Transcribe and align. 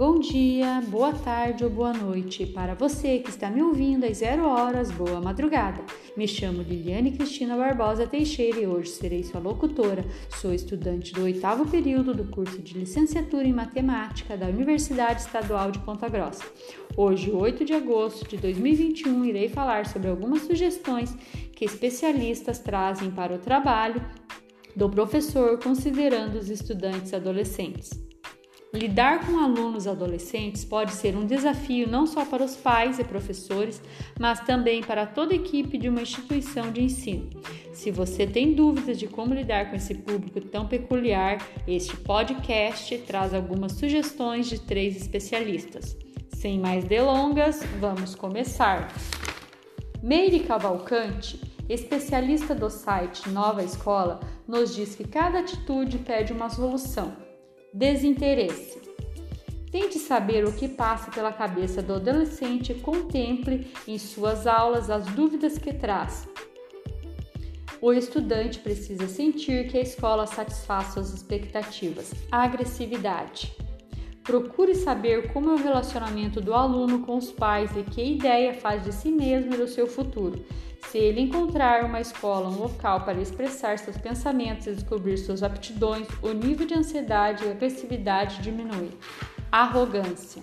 Bom 0.00 0.18
dia, 0.18 0.80
boa 0.88 1.12
tarde 1.12 1.62
ou 1.62 1.68
boa 1.68 1.92
noite. 1.92 2.46
Para 2.46 2.72
você 2.72 3.18
que 3.18 3.28
está 3.28 3.50
me 3.50 3.62
ouvindo 3.62 4.06
às 4.06 4.16
zero 4.16 4.46
horas, 4.46 4.90
boa 4.90 5.20
madrugada. 5.20 5.84
Me 6.16 6.26
chamo 6.26 6.62
Liliane 6.62 7.12
Cristina 7.12 7.54
Barbosa 7.54 8.06
Teixeira 8.06 8.60
e 8.60 8.66
hoje 8.66 8.88
serei 8.88 9.22
sua 9.22 9.38
locutora. 9.40 10.02
Sou 10.40 10.54
estudante 10.54 11.12
do 11.12 11.24
oitavo 11.24 11.66
período 11.66 12.14
do 12.14 12.24
curso 12.24 12.62
de 12.62 12.78
licenciatura 12.78 13.46
em 13.46 13.52
matemática 13.52 14.38
da 14.38 14.46
Universidade 14.46 15.20
Estadual 15.20 15.70
de 15.70 15.80
Ponta 15.80 16.08
Grossa. 16.08 16.44
Hoje, 16.96 17.30
8 17.30 17.62
de 17.62 17.74
agosto 17.74 18.26
de 18.26 18.38
2021, 18.38 19.22
irei 19.26 19.50
falar 19.50 19.84
sobre 19.84 20.08
algumas 20.08 20.40
sugestões 20.40 21.14
que 21.54 21.66
especialistas 21.66 22.58
trazem 22.58 23.10
para 23.10 23.34
o 23.34 23.38
trabalho 23.38 24.02
do 24.74 24.88
professor 24.88 25.58
considerando 25.58 26.36
os 26.36 26.48
estudantes 26.48 27.12
adolescentes. 27.12 28.08
Lidar 28.72 29.26
com 29.26 29.36
alunos 29.36 29.88
adolescentes 29.88 30.64
pode 30.64 30.92
ser 30.92 31.16
um 31.16 31.26
desafio 31.26 31.88
não 31.88 32.06
só 32.06 32.24
para 32.24 32.44
os 32.44 32.54
pais 32.54 33.00
e 33.00 33.04
professores, 33.04 33.82
mas 34.18 34.38
também 34.40 34.80
para 34.80 35.06
toda 35.06 35.32
a 35.32 35.36
equipe 35.36 35.76
de 35.76 35.88
uma 35.88 36.02
instituição 36.02 36.70
de 36.70 36.80
ensino. 36.80 37.28
Se 37.72 37.90
você 37.90 38.28
tem 38.28 38.54
dúvidas 38.54 38.96
de 38.96 39.08
como 39.08 39.34
lidar 39.34 39.70
com 39.70 39.76
esse 39.76 39.94
público 39.96 40.40
tão 40.40 40.68
peculiar, 40.68 41.44
este 41.66 41.96
podcast 41.96 42.96
traz 42.98 43.34
algumas 43.34 43.72
sugestões 43.72 44.48
de 44.48 44.60
três 44.60 44.96
especialistas. 44.96 45.96
Sem 46.28 46.60
mais 46.60 46.84
delongas, 46.84 47.64
vamos 47.80 48.14
começar. 48.14 48.94
Meire 50.00 50.40
Cavalcante, 50.40 51.40
especialista 51.68 52.54
do 52.54 52.70
site 52.70 53.28
Nova 53.30 53.64
Escola, 53.64 54.20
nos 54.46 54.76
diz 54.76 54.94
que 54.94 55.06
cada 55.06 55.40
atitude 55.40 55.98
pede 55.98 56.32
uma 56.32 56.48
solução. 56.48 57.29
Desinteresse. 57.72 58.80
Tente 59.70 59.96
saber 59.98 60.44
o 60.44 60.52
que 60.52 60.68
passa 60.68 61.08
pela 61.12 61.32
cabeça 61.32 61.80
do 61.80 61.94
adolescente 61.94 62.72
e 62.72 62.80
contemple 62.80 63.72
em 63.86 63.96
suas 63.96 64.44
aulas 64.44 64.90
as 64.90 65.06
dúvidas 65.06 65.56
que 65.56 65.72
traz. 65.72 66.28
O 67.80 67.92
estudante 67.92 68.58
precisa 68.58 69.06
sentir 69.06 69.68
que 69.68 69.78
a 69.78 69.82
escola 69.82 70.26
satisfaz 70.26 70.88
suas 70.88 71.14
expectativas. 71.14 72.12
Agressividade. 72.30 73.56
Procure 74.24 74.74
saber 74.74 75.32
como 75.32 75.50
é 75.50 75.54
o 75.54 75.62
relacionamento 75.62 76.40
do 76.40 76.52
aluno 76.52 77.06
com 77.06 77.16
os 77.16 77.30
pais 77.30 77.70
e 77.76 77.84
que 77.84 78.02
ideia 78.02 78.52
faz 78.52 78.82
de 78.82 78.92
si 78.92 79.10
mesmo 79.10 79.54
e 79.54 79.56
do 79.56 79.68
seu 79.68 79.86
futuro. 79.86 80.44
Se 80.90 80.98
ele 80.98 81.20
encontrar 81.20 81.84
uma 81.84 82.00
escola, 82.00 82.48
um 82.48 82.58
local 82.58 83.04
para 83.04 83.20
expressar 83.20 83.78
seus 83.78 83.96
pensamentos 83.96 84.66
e 84.66 84.74
descobrir 84.74 85.18
suas 85.18 85.40
aptidões, 85.40 86.08
o 86.20 86.32
nível 86.32 86.66
de 86.66 86.74
ansiedade 86.74 87.44
e 87.44 87.48
agressividade 87.48 88.42
diminui. 88.42 88.90
Arrogância. 89.52 90.42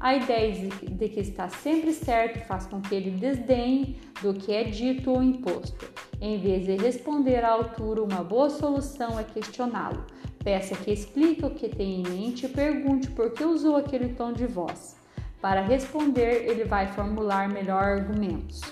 A 0.00 0.14
ideia 0.14 0.70
de 0.80 1.08
que 1.10 1.20
está 1.20 1.50
sempre 1.50 1.92
certo 1.92 2.46
faz 2.46 2.64
com 2.64 2.80
que 2.80 2.94
ele 2.94 3.10
desdenhe 3.10 4.00
do 4.22 4.32
que 4.32 4.50
é 4.50 4.64
dito 4.64 5.10
ou 5.10 5.22
imposto. 5.22 5.92
Em 6.22 6.40
vez 6.40 6.64
de 6.64 6.76
responder 6.76 7.44
à 7.44 7.50
altura, 7.50 8.02
uma 8.02 8.24
boa 8.24 8.48
solução 8.48 9.20
é 9.20 9.24
questioná-lo. 9.24 10.06
Peça 10.42 10.74
que 10.74 10.90
explique 10.90 11.44
o 11.44 11.50
que 11.50 11.68
tem 11.68 12.00
em 12.00 12.02
mente 12.02 12.46
e 12.46 12.48
pergunte 12.48 13.10
por 13.10 13.30
que 13.32 13.44
usou 13.44 13.76
aquele 13.76 14.14
tom 14.14 14.32
de 14.32 14.46
voz. 14.46 14.96
Para 15.38 15.60
responder, 15.60 16.48
ele 16.48 16.64
vai 16.64 16.86
formular 16.86 17.46
melhor 17.46 17.84
argumentos. 17.84 18.62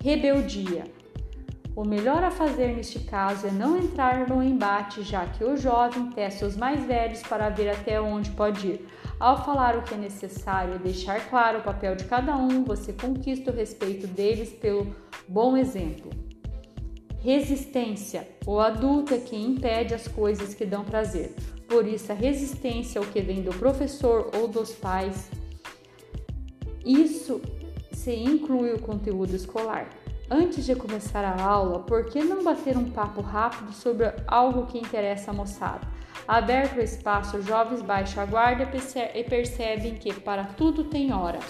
Rebeldia. 0.00 0.84
O 1.74 1.84
melhor 1.84 2.24
a 2.24 2.30
fazer 2.30 2.74
neste 2.74 3.00
caso 3.00 3.46
é 3.46 3.50
não 3.50 3.76
entrar 3.76 4.28
no 4.28 4.42
embate, 4.42 5.02
já 5.02 5.26
que 5.26 5.44
o 5.44 5.56
jovem 5.56 6.10
testa 6.10 6.46
os 6.46 6.56
mais 6.56 6.84
velhos 6.84 7.22
para 7.22 7.48
ver 7.50 7.68
até 7.68 8.00
onde 8.00 8.30
pode 8.30 8.66
ir. 8.66 8.88
Ao 9.18 9.44
falar 9.44 9.76
o 9.76 9.82
que 9.82 9.94
é 9.94 9.96
necessário 9.96 10.76
e 10.76 10.78
deixar 10.78 11.28
claro 11.28 11.58
o 11.58 11.62
papel 11.62 11.96
de 11.96 12.04
cada 12.04 12.36
um, 12.36 12.64
você 12.64 12.92
conquista 12.92 13.50
o 13.50 13.54
respeito 13.54 14.06
deles 14.06 14.50
pelo 14.50 14.94
bom 15.28 15.56
exemplo. 15.56 16.10
Resistência. 17.20 18.26
O 18.46 18.60
adulto 18.60 19.14
é 19.14 19.18
quem 19.18 19.44
impede 19.46 19.94
as 19.94 20.06
coisas 20.06 20.54
que 20.54 20.64
dão 20.64 20.84
prazer. 20.84 21.34
Por 21.68 21.86
isso, 21.86 22.12
a 22.12 22.14
resistência 22.14 23.00
ao 23.00 23.06
que 23.06 23.20
vem 23.20 23.42
do 23.42 23.50
professor 23.50 24.30
ou 24.36 24.46
dos 24.46 24.72
pais. 24.72 25.28
Isso 26.84 27.42
se 27.98 28.14
inclui 28.14 28.72
o 28.72 28.78
conteúdo 28.78 29.34
escolar. 29.34 29.88
Antes 30.30 30.64
de 30.64 30.74
começar 30.76 31.24
a 31.24 31.42
aula, 31.42 31.80
por 31.80 32.04
que 32.04 32.22
não 32.22 32.44
bater 32.44 32.76
um 32.76 32.90
papo 32.90 33.20
rápido 33.20 33.72
sobre 33.72 34.12
algo 34.26 34.66
que 34.66 34.78
interessa 34.78 35.32
a 35.32 35.34
moçada? 35.34 35.80
Aberto 36.26 36.76
o 36.76 36.82
espaço, 36.82 37.42
jovens 37.42 37.82
baixam 37.82 38.22
a 38.22 38.26
guarda 38.26 38.70
e 39.14 39.24
percebem 39.24 39.96
que 39.96 40.12
para 40.12 40.44
tudo 40.44 40.84
tem 40.84 41.12
hora. 41.12 41.40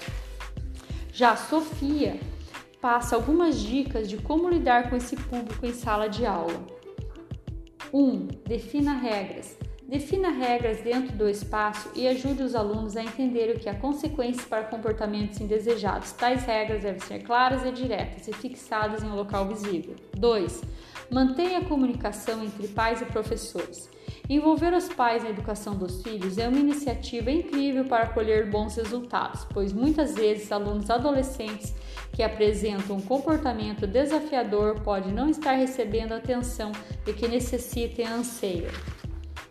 Já 1.12 1.36
Sofia 1.36 2.19
passa 2.80 3.15
algumas 3.15 3.59
dicas 3.59 4.09
de 4.09 4.16
como 4.16 4.48
lidar 4.48 4.88
com 4.88 4.97
esse 4.97 5.16
público 5.16 5.66
em 5.66 5.75
sala 5.75 6.09
de 6.09 6.25
aula. 6.25 6.65
1. 7.92 7.98
Um, 7.98 8.26
defina 8.47 8.94
regras. 8.94 9.59
Defina 9.88 10.28
regras 10.28 10.82
dentro 10.82 11.16
do 11.16 11.26
espaço 11.31 11.91
e 11.94 12.06
ajude 12.06 12.43
os 12.43 12.54
alunos 12.54 12.94
a 12.94 13.03
entender 13.03 13.56
o 13.56 13.59
que 13.59 13.71
há 13.71 13.75
consequências 13.75 14.44
para 14.44 14.65
comportamentos 14.65 15.41
indesejados. 15.41 16.12
Tais 16.12 16.44
regras 16.44 16.82
devem 16.82 17.00
ser 17.00 17.22
claras 17.22 17.65
e 17.65 17.72
diretas 17.72 18.28
e 18.28 18.34
fixadas 18.34 19.03
em 19.03 19.06
um 19.06 19.15
local 19.15 19.48
visível. 19.48 19.97
2. 20.15 20.62
Mantenha 21.10 21.60
a 21.60 21.65
comunicação 21.65 22.44
entre 22.44 22.69
pais 22.69 23.00
e 23.00 23.06
professores. 23.06 23.88
Envolver 24.28 24.75
os 24.75 24.91
pais 24.91 25.25
na 25.25 25.31
educação 25.31 25.75
dos 25.75 26.03
filhos 26.03 26.37
é 26.37 26.47
uma 26.47 26.59
iniciativa 26.59 27.31
incrível 27.31 27.87
para 27.87 28.09
colher 28.09 28.50
bons 28.50 28.77
resultados, 28.77 29.47
pois 29.54 29.72
muitas 29.72 30.15
vezes 30.15 30.53
alunos 30.53 30.91
adolescentes 30.91 31.75
que 32.12 32.22
apresentam 32.22 32.97
um 32.97 33.00
comportamento 33.00 33.87
desafiador 33.87 34.81
podem 34.81 35.15
não 35.15 35.31
estar 35.31 35.53
recebendo 35.53 36.12
a 36.12 36.16
atenção 36.16 36.72
de 37.06 37.15
que 37.15 37.27
necessitam 37.27 38.04
e 38.04 38.09
anseiam. 38.09 38.97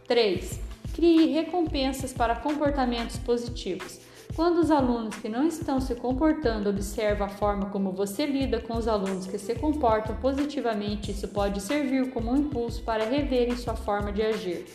3. 0.08 0.60
Crie 0.94 1.28
recompensas 1.28 2.14
para 2.14 2.38
comportamentos 2.38 3.18
positivos. 3.18 4.00
Quando 4.36 4.60
os 4.60 4.72
alunos 4.72 5.16
que 5.16 5.28
não 5.28 5.48
estão 5.48 5.82
se 5.82 5.96
comportando 5.96 6.70
observam 6.70 7.28
a 7.28 7.30
forma 7.30 7.70
como 7.70 7.92
você 7.92 8.26
lida 8.26 8.60
com 8.62 8.78
os 8.78 8.88
alunos 8.88 9.28
que 9.28 9.38
se 9.38 9.56
comportam 9.56 10.16
positivamente, 10.18 11.12
isso 11.12 11.28
pode 11.28 11.60
servir 11.62 12.12
como 12.12 12.32
um 12.32 12.38
impulso 12.38 12.82
para 12.84 13.04
reverem 13.04 13.58
sua 13.58 13.76
forma 13.76 14.12
de 14.12 14.22
agir. 14.22 14.66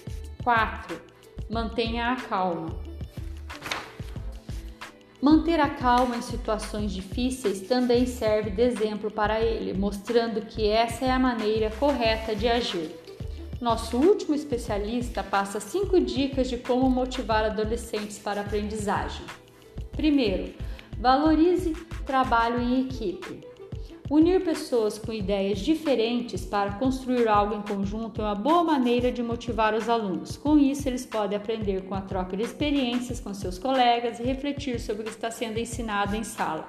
4. 0.43 1.00
Mantenha 1.49 2.12
a 2.12 2.16
calma. 2.16 2.76
Manter 5.20 5.60
a 5.60 5.70
calma 5.70 6.16
em 6.16 6.22
situações 6.22 6.93
difíceis 6.93 7.60
também 7.60 8.06
serve 8.06 8.50
de 8.50 8.62
exemplo 8.62 9.09
para 9.09 9.41
ele, 9.41 9.72
mostrando 9.72 10.43
que 10.43 10.69
essa 10.69 11.04
é 11.04 11.10
a 11.10 11.19
maneira 11.19 11.70
correta 11.78 12.34
de 12.34 12.49
agir. 12.49 13.01
Nosso 13.62 13.96
último 13.96 14.34
especialista 14.34 15.22
passa 15.22 15.60
cinco 15.60 16.00
dicas 16.00 16.50
de 16.50 16.56
como 16.56 16.90
motivar 16.90 17.44
adolescentes 17.44 18.18
para 18.18 18.40
a 18.40 18.44
aprendizagem. 18.44 19.24
Primeiro, 19.92 20.52
valorize 20.98 21.72
trabalho 22.04 22.60
em 22.60 22.80
equipe. 22.80 23.46
Unir 24.10 24.42
pessoas 24.42 24.98
com 24.98 25.12
ideias 25.12 25.60
diferentes 25.60 26.44
para 26.44 26.72
construir 26.72 27.28
algo 27.28 27.54
em 27.54 27.62
conjunto 27.62 28.20
é 28.20 28.24
uma 28.24 28.34
boa 28.34 28.64
maneira 28.64 29.12
de 29.12 29.22
motivar 29.22 29.74
os 29.74 29.88
alunos. 29.88 30.36
Com 30.36 30.58
isso, 30.58 30.88
eles 30.88 31.06
podem 31.06 31.38
aprender 31.38 31.82
com 31.84 31.94
a 31.94 32.00
troca 32.00 32.36
de 32.36 32.42
experiências 32.42 33.20
com 33.20 33.32
seus 33.32 33.60
colegas 33.60 34.18
e 34.18 34.24
refletir 34.24 34.80
sobre 34.80 35.02
o 35.02 35.04
que 35.04 35.12
está 35.12 35.30
sendo 35.30 35.58
ensinado 35.58 36.16
em 36.16 36.24
sala. 36.24 36.68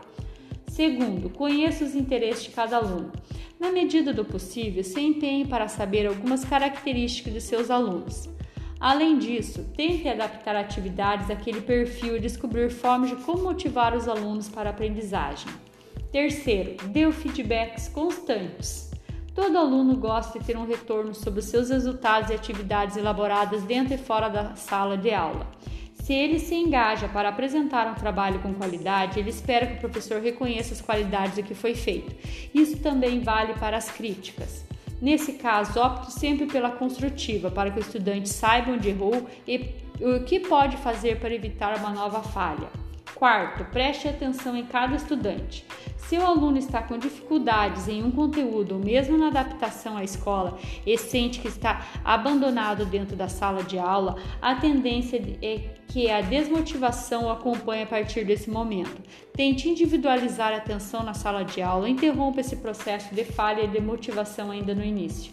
Segundo, 0.73 1.29
conheça 1.29 1.85
os 1.85 1.94
interesses 1.94 2.45
de 2.45 2.50
cada 2.50 2.78
aluno. 2.78 3.11
Na 3.59 3.72
medida 3.72 4.11
do 4.11 4.25
possível, 4.25 4.84
se 4.84 5.00
empenhe 5.00 5.45
para 5.45 5.67
saber 5.67 6.07
algumas 6.07 6.44
características 6.44 7.31
de 7.31 7.41
seus 7.41 7.69
alunos. 7.69 8.27
Além 8.80 9.19
disso, 9.19 9.63
tente 9.77 10.09
adaptar 10.09 10.56
atividades 10.56 11.30
àquele 11.30 11.62
perfil 11.62 12.18
e 12.18 12.19
descobrir 12.19 12.71
formas 12.71 13.12
de 13.12 13.18
como 13.18 13.44
motivar 13.44 13.95
os 13.95 14.07
alunos 14.07 14.50
para 14.50 14.71
a 14.71 14.74
aprendizagem. 14.74 15.47
Terceiro, 16.12 16.75
dê 16.88 17.12
feedbacks 17.12 17.88
constantes. 17.88 18.89
Todo 19.36 19.59
aluno 19.59 19.95
gosta 19.95 20.39
de 20.39 20.45
ter 20.45 20.57
um 20.57 20.65
retorno 20.65 21.13
sobre 21.13 21.42
os 21.42 21.45
seus 21.45 21.69
resultados 21.69 22.31
e 22.31 22.33
atividades 22.33 22.97
elaboradas 22.97 23.62
dentro 23.62 23.94
e 23.94 23.97
fora 24.00 24.27
da 24.27 24.56
sala 24.56 24.97
de 24.97 25.13
aula. 25.13 25.47
Se 26.03 26.11
ele 26.11 26.38
se 26.38 26.53
engaja 26.53 27.07
para 27.07 27.29
apresentar 27.29 27.88
um 27.88 27.94
trabalho 27.94 28.41
com 28.41 28.53
qualidade, 28.53 29.17
ele 29.17 29.29
espera 29.29 29.65
que 29.65 29.75
o 29.75 29.79
professor 29.79 30.21
reconheça 30.21 30.73
as 30.73 30.81
qualidades 30.81 31.38
do 31.38 31.44
que 31.44 31.55
foi 31.55 31.75
feito. 31.75 32.13
Isso 32.53 32.77
também 32.79 33.21
vale 33.21 33.53
para 33.53 33.77
as 33.77 33.89
críticas. 33.89 34.65
Nesse 35.01 35.33
caso, 35.33 35.79
opte 35.79 36.11
sempre 36.11 36.45
pela 36.45 36.71
construtiva, 36.71 37.50
para 37.50 37.71
que 37.71 37.79
o 37.79 37.81
estudante 37.81 38.27
saiba 38.27 38.73
onde 38.73 38.89
errou 38.89 39.29
e 39.47 39.75
o 40.01 40.25
que 40.25 40.41
pode 40.41 40.75
fazer 40.75 41.21
para 41.21 41.33
evitar 41.33 41.77
uma 41.79 41.91
nova 41.91 42.21
falha. 42.21 42.67
Quarto, 43.15 43.63
preste 43.71 44.06
atenção 44.06 44.57
em 44.57 44.65
cada 44.65 44.97
estudante. 44.97 45.65
Se 46.07 46.17
o 46.17 46.25
aluno 46.25 46.57
está 46.57 46.81
com 46.81 46.97
dificuldades 46.97 47.88
em 47.88 48.03
um 48.03 48.11
conteúdo 48.11 48.75
ou 48.75 48.79
mesmo 48.79 49.17
na 49.17 49.27
adaptação 49.27 49.97
à 49.97 50.03
escola 50.03 50.57
e 50.85 50.97
sente 50.97 51.39
que 51.39 51.47
está 51.47 51.85
abandonado 52.03 52.85
dentro 52.85 53.15
da 53.15 53.27
sala 53.27 53.63
de 53.63 53.79
aula, 53.79 54.17
a 54.41 54.55
tendência 54.55 55.21
é 55.41 55.75
que 55.88 56.09
a 56.09 56.21
desmotivação 56.21 57.25
o 57.25 57.31
acompanhe 57.31 57.83
a 57.83 57.88
partir 57.88 58.25
desse 58.25 58.50
momento. 58.50 59.01
Tente 59.33 59.69
individualizar 59.69 60.51
a 60.53 60.57
atenção 60.57 61.03
na 61.03 61.13
sala 61.13 61.44
de 61.44 61.61
aula, 61.61 61.89
interrompa 61.89 62.41
esse 62.41 62.57
processo 62.57 63.13
de 63.15 63.23
falha 63.23 63.61
e 63.61 63.67
de 63.67 63.79
motivação 63.79 64.51
ainda 64.51 64.75
no 64.75 64.83
início. 64.83 65.31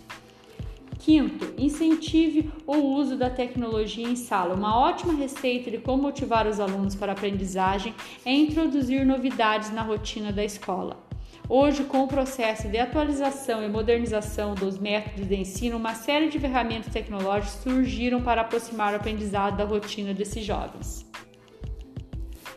Quinto, 1.01 1.55
incentive 1.57 2.53
o 2.67 2.77
uso 2.77 3.17
da 3.17 3.31
tecnologia 3.31 4.07
em 4.07 4.15
sala. 4.15 4.55
Uma 4.55 4.79
ótima 4.79 5.15
receita 5.15 5.71
de 5.71 5.79
como 5.79 6.03
motivar 6.03 6.47
os 6.47 6.61
alunos 6.61 6.95
para 6.95 7.13
a 7.13 7.15
aprendizagem 7.15 7.95
é 8.23 8.31
introduzir 8.31 9.07
novidades 9.07 9.73
na 9.73 9.81
rotina 9.81 10.31
da 10.31 10.45
escola. 10.45 11.03
Hoje, 11.49 11.85
com 11.85 12.05
o 12.05 12.07
processo 12.07 12.69
de 12.69 12.77
atualização 12.77 13.65
e 13.65 13.69
modernização 13.69 14.55
dos 14.55 14.79
métodos 14.79 15.27
de 15.27 15.35
ensino, 15.35 15.79
uma 15.79 15.95
série 15.95 16.29
de 16.29 16.39
ferramentas 16.39 16.93
tecnológicas 16.93 17.63
surgiram 17.63 18.21
para 18.21 18.43
aproximar 18.43 18.93
o 18.93 18.97
aprendizado 18.97 19.57
da 19.57 19.65
rotina 19.65 20.13
desses 20.13 20.45
jovens. 20.45 21.11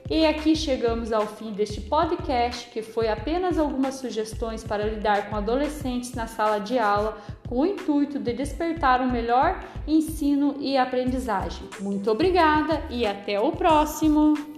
E 0.10 0.26
aqui 0.26 0.54
chegamos 0.54 1.14
ao 1.14 1.26
fim 1.26 1.54
deste 1.54 1.80
podcast, 1.80 2.70
que 2.70 2.82
foi 2.82 3.08
apenas 3.08 3.58
algumas 3.58 3.96
sugestões 3.96 4.62
para 4.62 4.86
lidar 4.86 5.30
com 5.30 5.38
adolescentes 5.38 6.14
na 6.14 6.28
sala 6.28 6.60
de 6.60 6.78
aula, 6.78 7.18
com 7.54 7.60
o 7.60 7.66
intuito 7.68 8.18
de 8.18 8.34
despertar 8.34 9.00
um 9.00 9.12
melhor 9.12 9.64
ensino 9.88 10.56
e 10.60 10.76
aprendizagem. 10.76 11.70
Muito 11.80 12.10
obrigada 12.10 12.82
e 12.90 13.06
até 13.06 13.40
o 13.40 13.52
próximo! 13.52 14.53